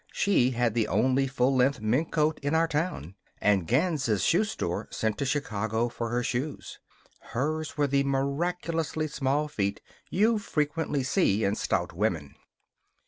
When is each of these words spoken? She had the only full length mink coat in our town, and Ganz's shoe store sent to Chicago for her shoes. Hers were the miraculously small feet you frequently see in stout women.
She 0.11 0.49
had 0.49 0.73
the 0.73 0.87
only 0.87 1.27
full 1.27 1.55
length 1.55 1.79
mink 1.79 2.11
coat 2.11 2.39
in 2.41 2.55
our 2.55 2.67
town, 2.67 3.13
and 3.39 3.67
Ganz's 3.67 4.23
shoe 4.23 4.43
store 4.45 4.87
sent 4.89 5.19
to 5.19 5.25
Chicago 5.27 5.89
for 5.89 6.09
her 6.09 6.23
shoes. 6.23 6.79
Hers 7.19 7.77
were 7.77 7.85
the 7.85 8.03
miraculously 8.03 9.07
small 9.07 9.47
feet 9.47 9.79
you 10.09 10.39
frequently 10.39 11.03
see 11.03 11.43
in 11.43 11.53
stout 11.53 11.93
women. 11.93 12.33